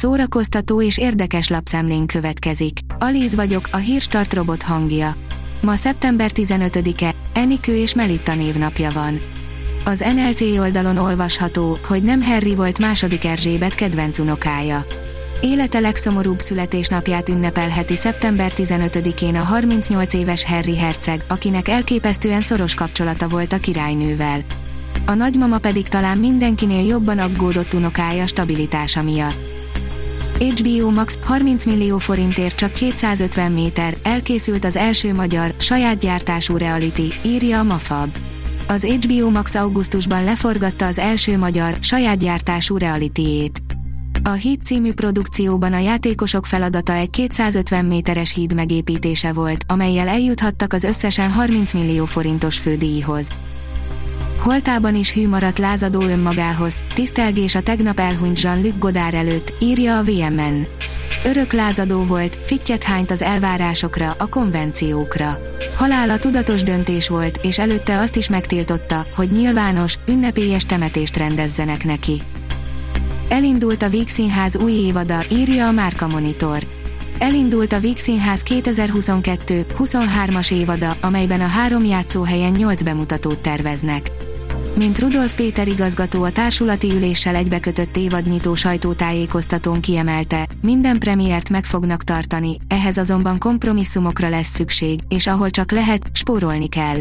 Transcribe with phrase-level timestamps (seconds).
[0.00, 2.78] szórakoztató és érdekes lapszemlén következik.
[2.98, 5.14] Alíz vagyok, a hírstart robot hangja.
[5.60, 9.20] Ma szeptember 15-e, Enikő és Melitta névnapja van.
[9.84, 14.84] Az NLC oldalon olvasható, hogy nem Harry volt második Erzsébet kedvenc unokája.
[15.40, 23.28] Élete legszomorúbb születésnapját ünnepelheti szeptember 15-én a 38 éves Harry herceg, akinek elképesztően szoros kapcsolata
[23.28, 24.40] volt a királynővel.
[25.06, 29.59] A nagymama pedig talán mindenkinél jobban aggódott unokája stabilitása miatt.
[30.40, 37.14] HBO Max 30 millió forintért csak 250 méter, elkészült az első magyar, saját gyártású reality,
[37.24, 38.16] írja a Mafab.
[38.68, 43.62] Az HBO Max augusztusban leforgatta az első magyar, saját gyártású realityjét.
[44.22, 50.72] A Híd című produkcióban a játékosok feladata egy 250 méteres híd megépítése volt, amelyel eljuthattak
[50.72, 53.28] az összesen 30 millió forintos fődíjhoz.
[54.40, 60.02] Holtában is hű maradt lázadó önmagához, tisztelgés a tegnap elhunyt Jean-Luc Godard előtt, írja a
[60.02, 60.66] VMN.
[61.24, 65.38] Örök lázadó volt, fittyet hányt az elvárásokra, a konvenciókra.
[65.76, 72.22] Halála tudatos döntés volt, és előtte azt is megtiltotta, hogy nyilvános, ünnepélyes temetést rendezzenek neki.
[73.28, 76.66] Elindult a Víg Színház új évada, írja a Márka Monitor.
[77.18, 84.10] Elindult a Víg Színház 2022-23-as évada, amelyben a három játszóhelyen 8 bemutatót terveznek.
[84.76, 92.02] Mint Rudolf Péter igazgató a társulati üléssel egybekötött évadnyitó sajtótájékoztatón kiemelte, minden premiért meg fognak
[92.02, 96.98] tartani, ehhez azonban kompromisszumokra lesz szükség, és ahol csak lehet, spórolni kell.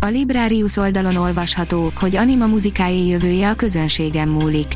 [0.00, 4.74] A Librarius oldalon olvasható, hogy anima muzikáé jövője a közönségen múlik.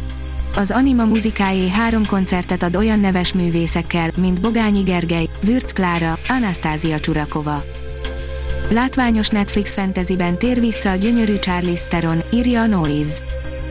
[0.56, 7.00] Az Anima muzikájé három koncertet ad olyan neves művészekkel, mint Bogányi Gergely, Würc Klára, Anasztázia
[7.00, 7.62] Csurakova.
[8.70, 13.24] Látványos Netflix fantasyben tér vissza a gyönyörű Charlize Theron, írja a Noise.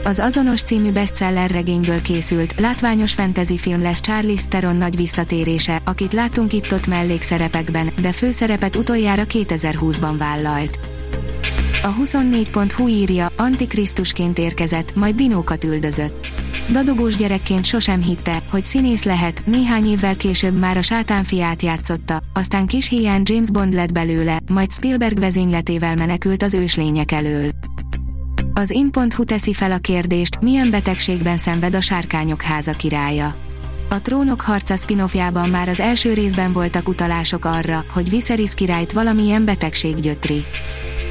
[0.04, 6.14] Az azonos című bestseller regényből készült, látványos fantasy film lesz Charlize Theron nagy visszatérése, akit
[6.14, 10.80] láttunk itt-ott mellékszerepekben, de főszerepet utoljára 2020-ban vállalt.
[11.84, 16.43] A 24.hu írja, Antikrisztusként érkezett, majd dinókat üldözött.
[16.72, 22.66] Dadogós gyerekként sosem hitte, hogy színész lehet, néhány évvel később már a sátánfiát játszotta, aztán
[22.66, 27.50] kis hiány James Bond lett belőle, majd Spielberg vezényletével menekült az őslények elől.
[28.54, 33.36] Az in.hu teszi fel a kérdést, milyen betegségben szenved a sárkányok háza királya.
[33.90, 35.04] A Trónok harca spin
[35.52, 40.46] már az első részben voltak utalások arra, hogy Viserys királyt valamilyen betegség gyötri.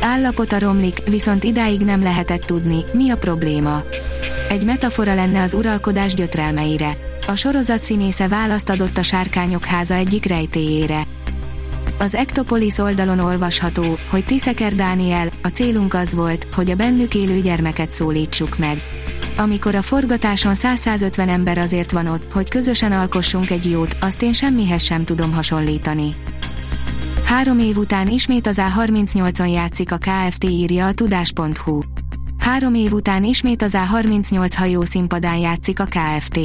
[0.01, 3.83] Állapota romlik, viszont idáig nem lehetett tudni, mi a probléma.
[4.53, 6.91] Egy metafora lenne az uralkodás gyötrelmeire.
[7.27, 11.03] A sorozat színésze választ adott a Sárkányok háza egyik rejtéjére.
[11.99, 17.41] Az Ektopolis oldalon olvasható, hogy Tiszeker Dániel, a célunk az volt, hogy a bennük élő
[17.41, 18.79] gyermeket szólítsuk meg.
[19.37, 24.33] Amikor a forgatáson 100-150 ember azért van ott, hogy közösen alkossunk egy jót, azt én
[24.33, 26.17] semmihez sem tudom hasonlítani.
[27.25, 31.92] Három év után ismét az A38-on játszik a KFT írja a tudás.hu.
[32.43, 36.39] Három év után ismét az A38 hajó színpadán játszik a KFT.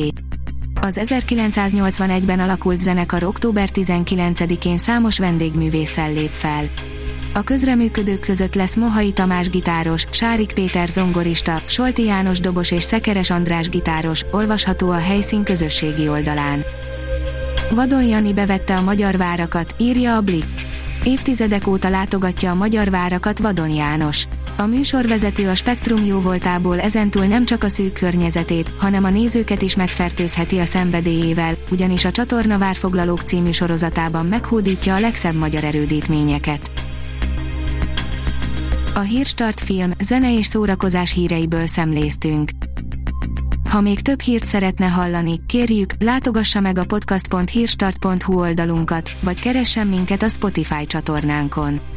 [0.81, 6.65] Az 1981-ben alakult zenekar október 19-én számos vendégművésszel lép fel.
[7.33, 13.29] A közreműködők között lesz Mohai Tamás gitáros, Sárik Péter zongorista, Solti János dobos és Szekeres
[13.29, 16.63] András gitáros, olvasható a helyszín közösségi oldalán.
[17.69, 20.45] Vadon Jani bevette a magyar várakat, írja a Blik.
[21.03, 24.27] Évtizedek óta látogatja a magyar várakat Vadon János.
[24.59, 29.75] A műsorvezető a Spektrum jóvoltából ezentúl nem csak a szűk környezetét, hanem a nézőket is
[29.75, 36.71] megfertőzheti a szenvedélyével, ugyanis a csatorna Várfoglalók című sorozatában meghódítja a legszebb magyar erődítményeket.
[38.93, 42.49] A Hírstart film, zene és szórakozás híreiből szemléztünk.
[43.69, 50.23] Ha még több hírt szeretne hallani, kérjük, látogassa meg a podcast.hírstart.hu oldalunkat, vagy keressen minket
[50.23, 51.96] a Spotify csatornánkon.